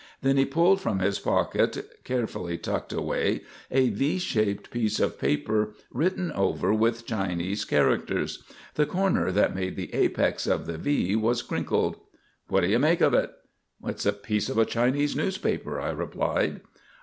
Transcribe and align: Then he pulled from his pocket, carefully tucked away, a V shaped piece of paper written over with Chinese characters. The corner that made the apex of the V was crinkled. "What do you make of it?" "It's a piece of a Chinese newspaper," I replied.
Then 0.23 0.37
he 0.37 0.45
pulled 0.45 0.81
from 0.81 0.97
his 0.97 1.19
pocket, 1.19 1.99
carefully 2.03 2.57
tucked 2.57 2.91
away, 2.91 3.41
a 3.69 3.91
V 3.91 4.17
shaped 4.17 4.71
piece 4.71 4.99
of 4.99 5.19
paper 5.19 5.75
written 5.91 6.31
over 6.31 6.73
with 6.73 7.05
Chinese 7.05 7.65
characters. 7.65 8.43
The 8.73 8.87
corner 8.87 9.31
that 9.31 9.53
made 9.53 9.75
the 9.75 9.93
apex 9.93 10.47
of 10.47 10.65
the 10.65 10.79
V 10.79 11.15
was 11.15 11.43
crinkled. 11.43 11.97
"What 12.47 12.61
do 12.61 12.67
you 12.67 12.79
make 12.79 13.01
of 13.01 13.13
it?" 13.13 13.31
"It's 13.85 14.07
a 14.07 14.13
piece 14.13 14.49
of 14.49 14.57
a 14.57 14.65
Chinese 14.65 15.15
newspaper," 15.15 15.79
I 15.79 15.91
replied. 15.91 16.61